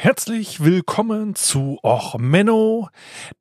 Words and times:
Herzlich 0.00 0.62
willkommen 0.62 1.34
zu 1.34 1.80
Och 1.82 2.18
Menno, 2.18 2.88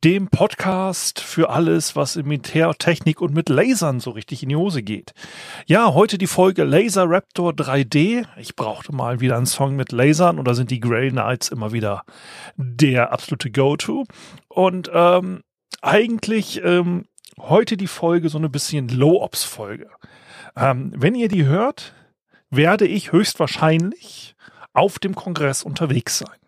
dem 0.04 0.28
Podcast 0.28 1.20
für 1.20 1.52
alles, 1.52 1.96
was 1.96 2.16
in 2.16 2.28
Militärtechnik 2.28 3.22
und 3.22 3.32
mit 3.36 3.48
Lasern 3.48 4.00
so 4.00 4.10
richtig 4.10 4.42
in 4.42 4.50
die 4.50 4.56
Hose 4.56 4.82
geht. 4.82 5.12
Ja, 5.68 5.94
heute 5.94 6.18
die 6.18 6.26
Folge 6.26 6.64
Laser 6.64 7.08
Raptor 7.08 7.52
3D. 7.52 8.26
Ich 8.38 8.56
brauchte 8.56 8.92
mal 8.92 9.20
wieder 9.20 9.38
einen 9.38 9.46
Song 9.46 9.76
mit 9.76 9.92
Lasern 9.92 10.40
oder 10.40 10.56
sind 10.56 10.72
die 10.72 10.80
Grey 10.80 11.12
Knights 11.12 11.50
immer 11.50 11.74
wieder 11.74 12.02
der 12.56 13.12
absolute 13.14 13.52
Go-To. 13.52 14.06
Und 14.48 14.90
ähm, 14.92 15.44
eigentlich 15.84 16.60
ähm, 16.64 17.06
heute 17.40 17.78
die 17.78 17.86
Folge 17.86 18.30
so 18.30 18.40
eine 18.40 18.50
bisschen 18.50 18.90
Low-Ops-Folge. 18.90 19.92
Ähm, 20.56 20.92
wenn 20.96 21.14
ihr 21.14 21.28
die 21.28 21.46
hört, 21.46 21.94
werde 22.50 22.88
ich 22.88 23.12
höchstwahrscheinlich 23.12 24.36
auf 24.74 24.98
dem 24.98 25.14
Kongress 25.14 25.62
unterwegs 25.62 26.18
sein. 26.18 26.47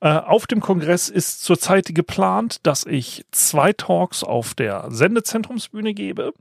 Äh, 0.00 0.08
auf 0.08 0.46
dem 0.46 0.60
Kongress 0.60 1.08
ist 1.08 1.42
zurzeit 1.42 1.94
geplant, 1.94 2.58
dass 2.66 2.84
ich 2.84 3.24
zwei 3.30 3.72
Talks 3.72 4.22
auf 4.24 4.54
der 4.54 4.86
Sendezentrumsbühne 4.90 5.94
gebe 5.94 6.32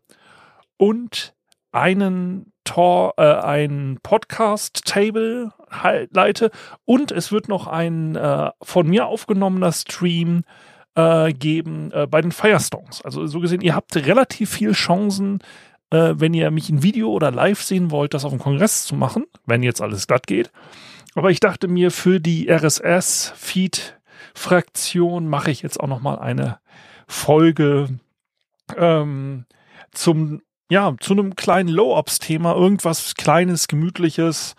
und 0.77 1.33
einen 1.71 2.53
Tor, 2.63 3.15
äh, 3.17 3.23
ein 3.23 3.99
Podcast-Table 4.03 5.51
halt 5.69 6.15
leite 6.15 6.51
und 6.85 7.11
es 7.11 7.31
wird 7.31 7.49
noch 7.49 7.67
ein 7.67 8.15
äh, 8.15 8.51
von 8.61 8.87
mir 8.87 9.07
aufgenommener 9.07 9.71
Stream 9.71 10.43
äh, 10.95 11.33
geben 11.33 11.91
äh, 11.91 12.07
bei 12.07 12.21
den 12.21 12.31
Firestones. 12.31 13.01
Also 13.03 13.25
so 13.27 13.39
gesehen, 13.39 13.61
ihr 13.61 13.75
habt 13.75 13.95
relativ 13.95 14.51
viel 14.51 14.73
Chancen, 14.73 15.39
äh, 15.89 16.13
wenn 16.15 16.33
ihr 16.33 16.51
mich 16.51 16.69
in 16.69 16.83
Video 16.83 17.11
oder 17.11 17.31
live 17.31 17.61
sehen 17.61 17.91
wollt, 17.91 18.13
das 18.13 18.25
auf 18.25 18.31
dem 18.31 18.39
Kongress 18.39 18.85
zu 18.85 18.95
machen, 18.95 19.25
wenn 19.45 19.63
jetzt 19.63 19.81
alles 19.81 20.07
glatt 20.07 20.27
geht. 20.27 20.51
Aber 21.15 21.31
ich 21.31 21.39
dachte 21.39 21.67
mir, 21.67 21.89
für 21.91 22.19
die 22.19 22.49
RSS-Feed-Fraktion 22.49 25.27
mache 25.27 25.51
ich 25.51 25.61
jetzt 25.61 25.79
auch 25.79 25.87
noch 25.87 26.01
mal 26.01 26.17
eine 26.19 26.59
Folge 27.07 27.99
ähm, 28.75 29.45
zum, 29.91 30.41
ja, 30.69 30.95
zu 30.99 31.13
einem 31.13 31.35
kleinen 31.35 31.69
Low-Ops-Thema. 31.69 32.55
Irgendwas 32.55 33.13
Kleines, 33.15 33.67
Gemütliches, 33.67 34.55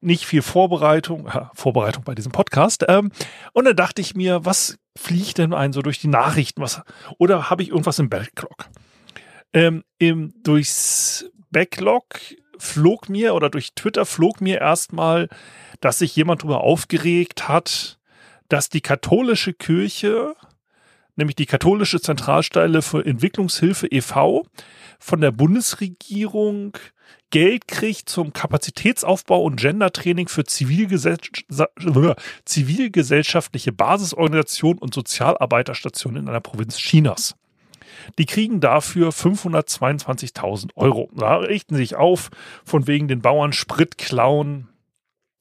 nicht 0.00 0.26
viel 0.26 0.42
Vorbereitung, 0.42 1.26
äh, 1.26 1.46
Vorbereitung 1.54 2.04
bei 2.04 2.14
diesem 2.14 2.32
Podcast. 2.32 2.84
Ähm, 2.88 3.10
und 3.52 3.64
dann 3.64 3.76
dachte 3.76 4.00
ich 4.00 4.14
mir, 4.14 4.44
was 4.44 4.78
fliegt 4.96 5.38
denn 5.38 5.54
ein 5.54 5.72
so 5.72 5.82
durch 5.82 5.98
die 5.98 6.08
Nachrichten? 6.08 6.62
Was, 6.62 6.82
oder 7.18 7.50
habe 7.50 7.62
ich 7.62 7.70
irgendwas 7.70 7.98
im 7.98 8.08
Backlog? 8.08 8.68
Ähm, 9.52 9.84
im, 9.98 10.32
durchs 10.42 11.30
Backlog 11.50 12.04
flog 12.62 13.08
mir 13.08 13.34
oder 13.34 13.50
durch 13.50 13.74
Twitter 13.74 14.06
flog 14.06 14.40
mir 14.40 14.60
erstmal 14.60 15.28
dass 15.82 15.98
sich 15.98 16.16
jemand 16.16 16.42
darüber 16.42 16.62
aufgeregt 16.62 17.48
hat, 17.48 17.98
dass 18.48 18.70
die 18.70 18.80
katholische 18.80 19.52
Kirche, 19.52 20.34
nämlich 21.16 21.36
die 21.36 21.46
katholische 21.46 22.00
Zentralstelle 22.00 22.80
für 22.80 23.04
Entwicklungshilfe 23.04 23.88
e.V., 23.88 24.46
von 24.98 25.20
der 25.20 25.32
Bundesregierung 25.32 26.78
Geld 27.30 27.66
kriegt 27.66 28.08
zum 28.08 28.32
Kapazitätsaufbau 28.32 29.42
und 29.42 29.56
Gendertraining 29.56 30.28
für 30.28 30.44
Zivilgesell 30.44 31.16
zivilgesellschaftliche 32.44 33.72
Basisorganisationen 33.72 34.78
und 34.78 34.94
Sozialarbeiterstationen 34.94 36.22
in 36.22 36.28
einer 36.28 36.40
Provinz 36.40 36.76
Chinas. 36.76 37.34
Die 38.18 38.26
kriegen 38.26 38.60
dafür 38.60 39.10
522.000 39.10 40.70
Euro. 40.76 41.10
Da 41.14 41.36
richten 41.36 41.76
sich 41.76 41.96
auf, 41.96 42.30
von 42.64 42.86
wegen 42.86 43.08
den 43.08 43.22
Bauern 43.22 43.52
Sprit 43.52 43.98
klauen, 43.98 44.68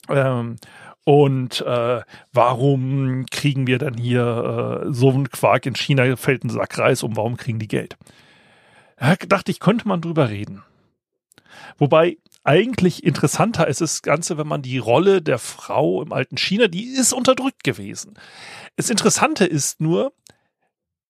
ähm, 0.10 0.58
und 1.04 1.62
äh, 1.62 2.02
warum 2.32 3.26
kriegen 3.32 3.66
wir 3.66 3.80
dann 3.80 3.96
hier 3.98 4.84
äh, 4.86 4.94
so 4.94 5.10
einen 5.10 5.30
Quark 5.30 5.66
in 5.66 5.76
China, 5.76 6.16
fällt 6.16 6.44
ein 6.44 6.50
Sack 6.50 6.78
Reis 6.78 7.02
um, 7.02 7.16
warum 7.18 7.38
kriegen 7.38 7.60
die 7.60 7.68
Geld? 7.68 7.98
Da 8.98 9.16
dachte 9.16 9.50
ich, 9.50 9.60
könnte 9.60 9.88
man 9.88 10.02
drüber 10.02 10.30
reden. 10.30 10.64
Wobei 11.80 12.18
eigentlich 12.44 13.04
interessanter 13.04 13.68
ist 13.68 13.82
das 13.82 14.04
Ganze, 14.04 14.38
wenn 14.38 14.48
man 14.48 14.62
die 14.62 14.78
Rolle 14.78 15.22
der 15.24 15.40
Frau 15.40 16.04
im 16.04 16.14
alten 16.14 16.38
China, 16.38 16.68
die 16.68 16.86
ist 16.86 17.14
unterdrückt 17.14 17.64
gewesen. 17.64 18.14
Das 18.76 18.90
Interessante 18.90 19.46
ist 19.46 19.82
nur, 19.82 20.14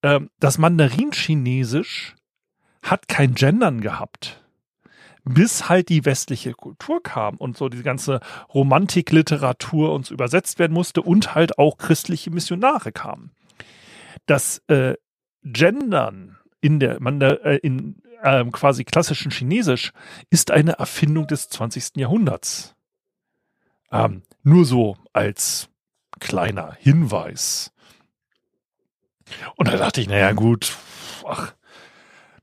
äh, 0.02 0.20
das 0.40 0.58
Mandarin-Chinesisch 0.58 2.16
hat 2.82 3.08
kein 3.08 3.36
Gendern 3.36 3.82
gehabt 3.82 4.42
bis 5.24 5.70
halt 5.70 5.90
die 5.90 6.06
westliche 6.06 6.54
Kultur 6.54 7.02
kam 7.04 7.38
und 7.38 7.58
so 7.58 7.70
die 7.70 7.84
ganze 7.84 8.22
Romantikliteratur 8.54 9.94
uns 9.94 10.10
übersetzt 10.10 10.60
werden 10.60 10.74
musste 10.74 11.02
und 11.02 11.36
halt 11.36 11.58
auch 11.60 11.78
christliche 11.78 12.32
Missionare 12.32 12.92
kamen. 12.92 13.32
Das 14.26 14.62
äh, 14.68 14.96
Gendern 15.44 16.38
in 16.60 16.80
der, 16.80 17.00
man, 17.02 17.22
äh, 17.22 17.58
in 17.58 18.02
äh, 18.22 18.44
quasi 18.46 18.84
klassischen 18.84 19.32
Chinesisch 19.32 19.94
ist 20.30 20.52
eine 20.52 20.74
Erfindung 20.74 21.28
des 21.28 21.50
20. 21.50 21.98
Jahrhunderts. 21.98 22.76
Ähm, 23.92 24.24
nur 24.44 24.66
so 24.66 24.98
als 25.14 25.70
kleiner 26.20 26.76
Hinweis. 26.80 27.72
Und 29.56 29.68
da 29.68 29.78
dachte 29.78 30.02
ich, 30.02 30.08
naja, 30.08 30.32
gut, 30.34 30.76
ach, 31.26 31.54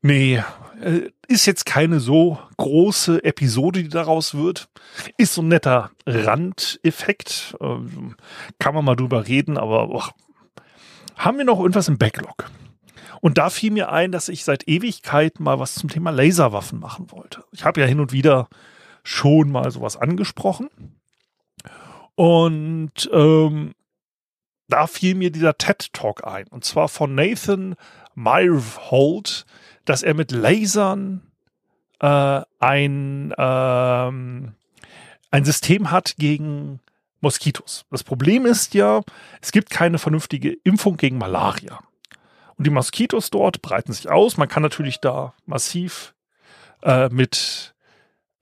nee, 0.03 0.43
äh, 0.81 1.11
ist 1.27 1.47
jetzt 1.47 1.67
keine 1.67 2.01
so 2.01 2.39
große 2.57 3.23
Episode, 3.25 3.83
die 3.83 3.89
daraus 3.89 4.35
wird. 4.35 4.69
Ist 5.17 5.35
so 5.35 5.43
ein 5.43 5.49
netter 5.49 5.91
Randeffekt. 6.07 7.57
Ähm, 7.61 8.17
kann 8.59 8.75
man 8.75 8.85
mal 8.85 8.97
drüber 8.97 9.27
reden, 9.27 9.59
aber 9.59 9.91
och, 9.91 10.13
haben 11.17 11.39
wir 11.39 11.45
noch 11.45 11.59
irgendwas 11.59 11.89
im 11.89 11.99
Backlog? 11.99 12.51
Und 13.21 13.39
da 13.39 13.51
fiel 13.51 13.73
mir 13.73 13.91
ein, 13.91 14.13
dass 14.13 14.29
ich 14.29 14.45
seit 14.45 14.69
Ewigkeit 14.69 15.41
mal 15.41 15.59
was 15.59 15.75
zum 15.75 15.91
Thema 15.91 16.11
Laserwaffen 16.11 16.79
machen 16.79 17.11
wollte. 17.11 17.45
Ich 17.51 17.65
habe 17.65 17.81
ja 17.81 17.87
hin 17.87 18.01
und 18.01 18.13
wieder 18.13 18.49
schon 19.03 19.51
mal 19.51 19.71
sowas 19.71 19.97
angesprochen. 19.97 20.69
Und 22.15 23.11
ähm, 23.13 23.73
da 24.69 24.87
fiel 24.87 25.15
mir 25.15 25.31
dieser 25.31 25.57
TED-Talk 25.57 26.27
ein. 26.27 26.47
Und 26.49 26.65
zwar 26.65 26.89
von 26.89 27.15
Nathan 27.15 27.75
Meyerhold, 28.15 29.47
dass 29.85 30.03
er 30.03 30.15
mit 30.15 30.31
Lasern 30.31 31.23
äh, 32.01 32.43
ein, 32.59 33.35
ähm, 33.37 34.55
ein 35.31 35.45
System 35.45 35.91
hat 35.91 36.17
gegen 36.19 36.81
Moskitos. 37.21 37.85
Das 37.91 38.05
Problem 38.05 38.47
ist 38.47 38.75
ja, 38.75 39.01
es 39.41 39.53
gibt 39.53 39.71
keine 39.71 39.99
vernünftige 39.99 40.53
Impfung 40.65 40.97
gegen 40.97 41.19
Malaria. 41.19 41.81
Und 42.57 42.67
die 42.67 42.71
Moskitos 42.71 43.31
dort 43.31 43.63
breiten 43.63 43.93
sich 43.93 44.09
aus. 44.11 44.37
Man 44.37 44.49
kann 44.49 44.63
natürlich 44.63 45.01
da 45.01 45.35
massiv 45.47 46.15
äh, 46.83 47.09
mit 47.09 47.75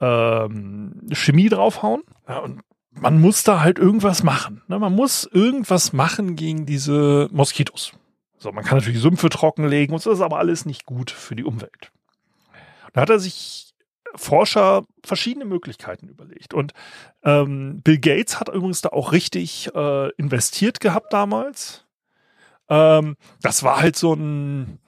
ähm, 0.00 1.06
Chemie 1.12 1.48
draufhauen. 1.48 2.02
Ja, 2.28 2.38
und 2.38 2.62
man 3.00 3.20
muss 3.20 3.42
da 3.42 3.60
halt 3.60 3.78
irgendwas 3.78 4.22
machen. 4.22 4.62
Ne? 4.68 4.78
Man 4.78 4.94
muss 4.94 5.28
irgendwas 5.30 5.92
machen 5.92 6.36
gegen 6.36 6.66
diese 6.66 7.28
Moskitos. 7.32 7.92
So, 8.38 8.52
man 8.52 8.64
kann 8.64 8.78
natürlich 8.78 9.00
Sümpfe 9.00 9.28
trockenlegen 9.28 9.94
und 9.94 10.02
so, 10.02 10.10
das 10.10 10.18
ist 10.18 10.24
aber 10.24 10.38
alles 10.38 10.66
nicht 10.66 10.84
gut 10.84 11.10
für 11.10 11.36
die 11.36 11.44
Umwelt. 11.44 11.90
Da 12.92 13.02
hat 13.02 13.10
er 13.10 13.18
sich 13.18 13.74
Forscher 14.14 14.84
verschiedene 15.04 15.44
Möglichkeiten 15.44 16.08
überlegt. 16.08 16.54
Und 16.54 16.72
ähm, 17.22 17.80
Bill 17.82 17.98
Gates 17.98 18.40
hat 18.40 18.48
übrigens 18.48 18.80
da 18.80 18.90
auch 18.90 19.12
richtig 19.12 19.70
äh, 19.74 20.10
investiert 20.12 20.80
gehabt 20.80 21.12
damals. 21.12 21.84
Ähm, 22.68 23.16
das 23.42 23.62
war 23.62 23.80
halt 23.80 23.96
so 23.96 24.14
ein, 24.14 24.78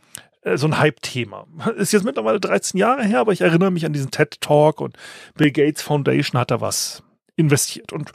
äh, 0.43 0.57
so 0.57 0.67
ein 0.67 0.79
Hype-Thema. 0.79 1.47
Ist 1.77 1.93
jetzt 1.93 2.05
mittlerweile 2.05 2.41
13 2.41 2.79
Jahre 2.79 3.05
her, 3.05 3.21
aber 3.21 3.33
ich 3.33 3.43
erinnere 3.43 3.71
mich 3.71 3.85
an 3.85 3.93
diesen 3.93 4.11
TED-Talk 4.11 4.81
und 4.81 4.97
Bill 5.35 5.51
Gates 5.51 5.83
Foundation 5.83 6.41
hat 6.41 6.51
da 6.51 6.61
was 6.61 7.03
investiert. 7.39 7.93
Und 7.93 8.13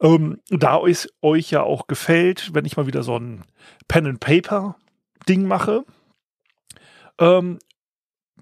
ähm, 0.00 0.40
da 0.48 0.80
es 0.86 1.08
euch 1.22 1.50
ja 1.50 1.62
auch 1.62 1.86
gefällt, 1.86 2.54
wenn 2.54 2.64
ich 2.64 2.76
mal 2.76 2.86
wieder 2.86 3.02
so 3.02 3.18
ein 3.18 3.44
Pen 3.88 4.06
and 4.06 4.20
Paper 4.20 4.76
Ding 5.28 5.46
mache, 5.46 5.84
ähm, 7.18 7.58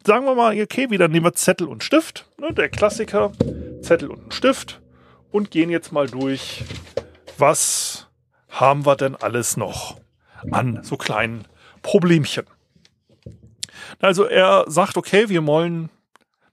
sagen 0.06 0.26
wir 0.26 0.34
mal, 0.34 0.60
okay, 0.60 0.90
wieder 0.90 1.08
nehmen 1.08 1.26
wir 1.26 1.34
Zettel 1.34 1.66
und 1.66 1.82
Stift, 1.82 2.28
ne, 2.38 2.52
der 2.52 2.68
Klassiker, 2.68 3.32
Zettel 3.82 4.10
und 4.10 4.34
Stift 4.34 4.80
und 5.30 5.50
gehen 5.50 5.70
jetzt 5.70 5.92
mal 5.92 6.06
durch, 6.06 6.64
was 7.36 8.08
haben 8.48 8.86
wir 8.86 8.96
denn 8.96 9.14
alles 9.16 9.56
noch 9.56 10.00
an 10.50 10.82
so 10.82 10.96
kleinen 10.96 11.46
Problemchen. 11.82 12.46
Also 14.00 14.24
er 14.24 14.64
sagt, 14.68 14.96
okay, 14.96 15.28
wir 15.28 15.44
wollen 15.46 15.90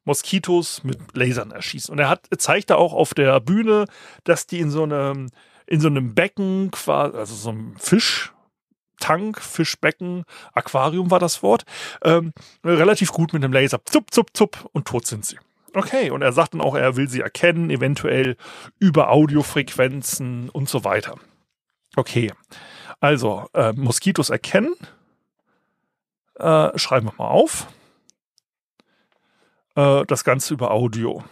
Moskitos 0.06 0.84
mit 0.84 0.98
Lasern 1.14 1.52
erschießen. 1.52 1.92
Und 1.92 2.00
er 2.00 2.10
hat, 2.10 2.28
zeigt 2.38 2.70
da 2.70 2.76
auch 2.76 2.94
auf 2.94 3.14
der 3.14 3.40
Bühne, 3.42 3.86
dass 4.24 4.48
die 4.48 4.60
in 4.60 4.70
so 4.70 4.84
einem, 4.84 5.30
in 5.68 5.82
so 5.82 5.88
einem 5.88 6.14
Becken, 6.16 6.72
also 6.88 7.36
so 7.36 7.50
einem 7.50 7.76
Fischtank, 7.78 9.42
Fischbecken, 9.42 10.24
Aquarium 10.54 11.12
war 11.12 11.20
das 11.20 11.44
Wort, 11.44 11.66
ähm, 12.04 12.34
relativ 12.64 13.12
gut 13.12 13.34
mit 13.34 13.44
einem 13.44 13.54
Laser, 13.54 13.84
zup, 13.86 14.14
zup, 14.14 14.30
zup, 14.34 14.70
und 14.72 14.88
tot 14.88 15.06
sind 15.06 15.26
sie. 15.26 15.38
Okay, 15.74 16.10
und 16.10 16.22
er 16.22 16.32
sagt 16.32 16.54
dann 16.54 16.62
auch, 16.62 16.76
er 16.76 16.96
will 16.96 17.10
sie 17.10 17.20
erkennen, 17.20 17.70
eventuell 17.70 18.38
über 18.80 19.12
Audiofrequenzen 19.12 20.50
und 20.50 20.70
so 20.70 20.86
weiter. 20.86 21.16
Okay, 21.98 22.32
also 23.02 23.50
äh, 23.54 23.74
Moskitos 23.74 24.30
erkennen, 24.30 24.74
äh, 26.36 26.78
schreiben 26.78 27.08
wir 27.08 27.14
mal 27.18 27.28
auf. 27.28 27.68
Äh, 29.76 30.06
das 30.06 30.24
Ganze 30.24 30.54
über 30.54 30.72
Audio. 30.72 31.24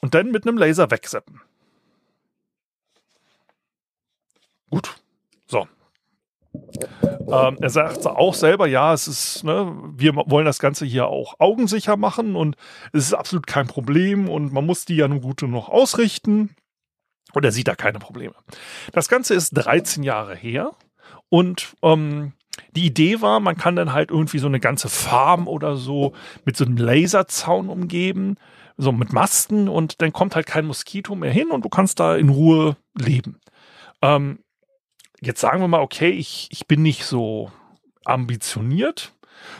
Und 0.00 0.14
dann 0.14 0.30
mit 0.30 0.46
einem 0.46 0.58
Laser 0.58 0.90
wegseppen. 0.90 1.40
Gut. 4.70 4.94
So. 5.46 5.66
Ähm, 7.28 7.56
er 7.60 7.70
sagt 7.70 8.06
auch 8.06 8.34
selber, 8.34 8.66
ja, 8.66 8.92
es 8.92 9.08
ist, 9.08 9.44
ne, 9.44 9.74
wir 9.96 10.14
wollen 10.14 10.46
das 10.46 10.58
Ganze 10.58 10.84
hier 10.84 11.08
auch 11.08 11.34
augensicher 11.40 11.96
machen 11.96 12.36
und 12.36 12.56
es 12.92 13.04
ist 13.04 13.14
absolut 13.14 13.46
kein 13.46 13.66
Problem 13.66 14.28
und 14.28 14.52
man 14.52 14.64
muss 14.64 14.84
die 14.84 14.96
ja 14.96 15.08
nun 15.08 15.20
gut 15.20 15.42
noch 15.42 15.68
ausrichten. 15.68 16.54
Und 17.32 17.44
er 17.44 17.52
sieht 17.52 17.68
da 17.68 17.74
keine 17.74 17.98
Probleme. 17.98 18.34
Das 18.92 19.08
Ganze 19.08 19.34
ist 19.34 19.50
13 19.50 20.02
Jahre 20.02 20.34
her 20.34 20.72
und 21.28 21.74
ähm, 21.82 22.32
die 22.72 22.86
Idee 22.86 23.20
war, 23.20 23.40
man 23.40 23.56
kann 23.56 23.76
dann 23.76 23.92
halt 23.92 24.10
irgendwie 24.10 24.38
so 24.38 24.46
eine 24.46 24.60
ganze 24.60 24.88
Farm 24.88 25.48
oder 25.48 25.76
so 25.76 26.12
mit 26.44 26.56
so 26.56 26.64
einem 26.64 26.76
Laserzaun 26.76 27.68
umgeben, 27.68 28.36
so 28.76 28.92
mit 28.92 29.12
Masten 29.12 29.68
und 29.68 30.02
dann 30.02 30.12
kommt 30.12 30.34
halt 30.34 30.46
kein 30.46 30.66
Moskito 30.66 31.14
mehr 31.14 31.32
hin 31.32 31.50
und 31.50 31.64
du 31.64 31.68
kannst 31.68 32.00
da 32.00 32.16
in 32.16 32.28
Ruhe 32.28 32.76
leben. 32.94 33.40
Ähm, 34.02 34.40
jetzt 35.20 35.40
sagen 35.40 35.60
wir 35.60 35.68
mal, 35.68 35.80
okay, 35.80 36.10
ich, 36.10 36.48
ich 36.50 36.66
bin 36.66 36.82
nicht 36.82 37.04
so 37.04 37.50
ambitioniert, 38.04 39.12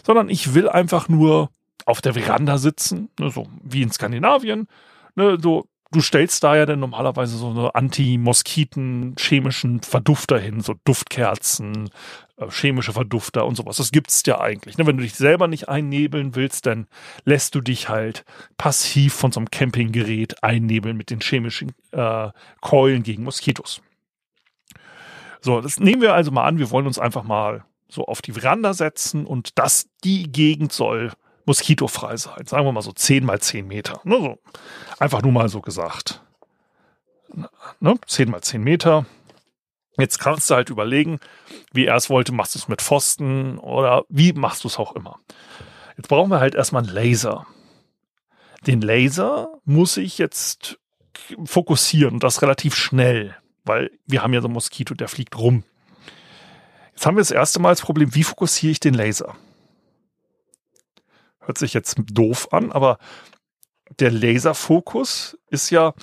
sondern 0.04 0.28
ich 0.28 0.54
will 0.54 0.68
einfach 0.68 1.08
nur 1.08 1.50
auf 1.86 2.00
der 2.00 2.14
Veranda 2.14 2.58
sitzen, 2.58 3.08
ne, 3.18 3.30
so 3.30 3.46
wie 3.62 3.82
in 3.82 3.90
Skandinavien, 3.92 4.68
ne, 5.14 5.38
so 5.40 5.66
du 5.96 6.02
stellst 6.02 6.44
da 6.44 6.54
ja 6.56 6.66
dann 6.66 6.80
normalerweise 6.80 7.38
so 7.38 7.48
eine 7.48 7.74
Anti-Moskiten 7.74 9.16
chemischen 9.18 9.80
Verdufter 9.80 10.38
hin, 10.38 10.60
so 10.60 10.74
Duftkerzen, 10.84 11.88
äh, 12.36 12.50
chemische 12.50 12.92
Verdufter 12.92 13.46
und 13.46 13.54
sowas. 13.54 13.78
Das 13.78 13.92
gibt's 13.92 14.22
ja 14.26 14.38
eigentlich. 14.38 14.76
Ne? 14.76 14.86
Wenn 14.86 14.98
du 14.98 15.02
dich 15.02 15.14
selber 15.14 15.48
nicht 15.48 15.70
einnebeln 15.70 16.34
willst, 16.34 16.66
dann 16.66 16.86
lässt 17.24 17.54
du 17.54 17.62
dich 17.62 17.88
halt 17.88 18.26
passiv 18.58 19.14
von 19.14 19.32
so 19.32 19.40
einem 19.40 19.50
Campinggerät 19.50 20.44
einnebeln 20.44 20.98
mit 20.98 21.08
den 21.08 21.20
chemischen 21.20 21.72
äh, 21.92 22.28
Keulen 22.60 23.02
gegen 23.02 23.22
Moskitos. 23.22 23.80
So, 25.40 25.62
das 25.62 25.80
nehmen 25.80 26.02
wir 26.02 26.12
also 26.12 26.30
mal 26.30 26.44
an. 26.44 26.58
Wir 26.58 26.70
wollen 26.70 26.86
uns 26.86 26.98
einfach 26.98 27.22
mal 27.22 27.64
so 27.88 28.04
auf 28.04 28.20
die 28.20 28.32
Veranda 28.32 28.74
setzen 28.74 29.24
und 29.24 29.58
das, 29.58 29.88
die 30.04 30.30
Gegend 30.30 30.74
soll 30.74 31.12
moskitofrei 31.46 32.16
sein. 32.16 32.46
Sagen 32.46 32.64
wir 32.64 32.72
mal 32.72 32.82
so 32.82 32.92
10 32.92 33.24
mal 33.24 33.40
10 33.40 33.66
Meter. 33.66 34.00
Ne, 34.04 34.18
so. 34.18 34.38
Einfach 34.98 35.22
nur 35.22 35.32
mal 35.32 35.48
so 35.48 35.60
gesagt. 35.60 36.22
Ne, 37.80 37.94
10 38.06 38.30
mal 38.30 38.42
10 38.42 38.62
Meter. 38.62 39.06
Jetzt 39.98 40.18
kannst 40.18 40.50
du 40.50 40.54
halt 40.54 40.68
überlegen, 40.68 41.20
wie 41.72 41.86
er 41.86 41.96
es 41.96 42.10
wollte, 42.10 42.32
machst 42.32 42.54
du 42.54 42.58
es 42.58 42.68
mit 42.68 42.82
Pfosten 42.82 43.58
oder 43.58 44.04
wie 44.08 44.32
machst 44.32 44.64
du 44.64 44.68
es 44.68 44.78
auch 44.78 44.94
immer. 44.94 45.20
Jetzt 45.96 46.08
brauchen 46.08 46.30
wir 46.30 46.40
halt 46.40 46.54
erstmal 46.54 46.82
einen 46.82 46.92
Laser. 46.92 47.46
Den 48.66 48.82
Laser 48.82 49.48
muss 49.64 49.96
ich 49.96 50.18
jetzt 50.18 50.78
fokussieren 51.44 52.14
und 52.14 52.24
das 52.24 52.42
relativ 52.42 52.74
schnell, 52.74 53.34
weil 53.64 53.90
wir 54.06 54.22
haben 54.22 54.34
ja 54.34 54.42
so 54.42 54.48
ein 54.48 54.52
Moskito, 54.52 54.94
der 54.94 55.08
fliegt 55.08 55.38
rum. 55.38 55.64
Jetzt 56.92 57.06
haben 57.06 57.16
wir 57.16 57.20
das 57.20 57.30
erste 57.30 57.58
Mal 57.58 57.70
das 57.70 57.80
Problem, 57.80 58.14
wie 58.14 58.22
fokussiere 58.22 58.72
ich 58.72 58.80
den 58.80 58.94
Laser? 58.94 59.34
Hört 61.46 61.58
sich 61.58 61.74
jetzt 61.74 61.96
doof 62.10 62.52
an, 62.52 62.72
aber 62.72 62.98
der 64.00 64.10
Laserfokus 64.10 65.38
ist 65.48 65.70
ja, 65.70 65.94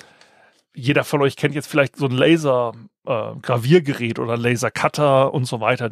jeder 0.73 1.03
von 1.03 1.21
euch 1.21 1.35
kennt 1.35 1.53
jetzt 1.53 1.67
vielleicht 1.67 1.97
so 1.97 2.05
ein 2.05 2.13
Laser-Graviergerät 2.13 4.17
äh, 4.17 4.21
oder 4.21 4.37
Lasercutter 4.37 5.33
und 5.33 5.43
so 5.45 5.59
weiter. 5.59 5.89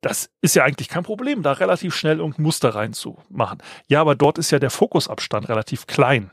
Das 0.00 0.28
ist 0.42 0.56
ja 0.56 0.64
eigentlich 0.64 0.88
kein 0.88 1.04
Problem, 1.04 1.44
da 1.44 1.52
relativ 1.52 1.94
schnell 1.94 2.18
irgendein 2.18 2.42
Muster 2.42 2.74
reinzumachen. 2.74 3.62
Ja, 3.86 4.00
aber 4.00 4.16
dort 4.16 4.38
ist 4.38 4.50
ja 4.50 4.58
der 4.58 4.70
Fokusabstand 4.70 5.48
relativ 5.48 5.86
klein. 5.86 6.32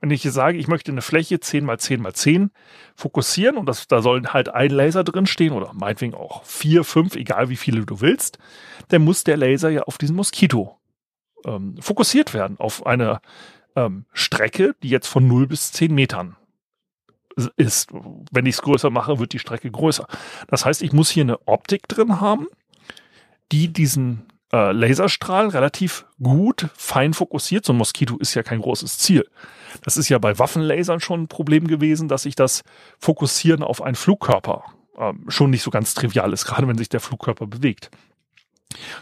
Wenn 0.00 0.12
ich 0.12 0.22
hier 0.22 0.32
sage, 0.32 0.58
ich 0.58 0.68
möchte 0.68 0.92
eine 0.92 1.02
Fläche 1.02 1.40
10 1.40 1.64
mal 1.64 1.80
10 1.80 2.00
mal 2.00 2.14
10 2.14 2.52
fokussieren 2.94 3.56
und 3.56 3.66
das, 3.66 3.88
da 3.88 4.02
sollen 4.02 4.32
halt 4.32 4.48
ein 4.48 4.70
Laser 4.70 5.02
drin 5.04 5.26
stehen 5.26 5.52
oder 5.52 5.72
meinetwegen 5.74 6.14
auch 6.14 6.44
vier, 6.44 6.84
fünf, 6.84 7.16
egal 7.16 7.48
wie 7.48 7.56
viele 7.56 7.84
du 7.84 8.00
willst, 8.00 8.38
dann 8.88 9.02
muss 9.02 9.24
der 9.24 9.36
Laser 9.36 9.70
ja 9.70 9.82
auf 9.82 9.98
diesen 9.98 10.14
Moskito 10.16 10.78
ähm, 11.44 11.76
fokussiert 11.80 12.34
werden 12.34 12.58
auf 12.58 12.86
eine 12.86 13.20
ähm, 13.76 14.04
Strecke, 14.12 14.74
die 14.82 14.88
jetzt 14.88 15.06
von 15.06 15.26
0 15.26 15.46
bis 15.46 15.72
10 15.72 15.94
Metern 15.94 16.36
ist. 17.56 17.90
Wenn 18.30 18.46
ich 18.46 18.56
es 18.56 18.62
größer 18.62 18.90
mache, 18.90 19.18
wird 19.18 19.32
die 19.32 19.38
Strecke 19.38 19.70
größer. 19.70 20.06
Das 20.48 20.64
heißt, 20.64 20.82
ich 20.82 20.92
muss 20.92 21.10
hier 21.10 21.24
eine 21.24 21.46
Optik 21.46 21.88
drin 21.88 22.20
haben, 22.20 22.46
die 23.50 23.72
diesen 23.72 24.26
äh, 24.52 24.72
Laserstrahl 24.72 25.48
relativ 25.48 26.06
gut 26.22 26.68
fein 26.74 27.14
fokussiert. 27.14 27.64
So 27.64 27.72
ein 27.72 27.78
Moskito 27.78 28.18
ist 28.18 28.34
ja 28.34 28.42
kein 28.42 28.60
großes 28.60 28.98
Ziel. 28.98 29.26
Das 29.82 29.96
ist 29.96 30.08
ja 30.08 30.18
bei 30.18 30.38
Waffenlasern 30.38 31.00
schon 31.00 31.22
ein 31.22 31.28
Problem 31.28 31.66
gewesen, 31.66 32.08
dass 32.08 32.24
sich 32.24 32.34
das 32.34 32.62
Fokussieren 32.98 33.62
auf 33.62 33.80
einen 33.82 33.94
Flugkörper 33.94 34.64
äh, 34.98 35.12
schon 35.28 35.50
nicht 35.50 35.62
so 35.62 35.70
ganz 35.70 35.94
trivial 35.94 36.32
ist, 36.32 36.44
gerade 36.44 36.68
wenn 36.68 36.78
sich 36.78 36.90
der 36.90 37.00
Flugkörper 37.00 37.46
bewegt. 37.46 37.90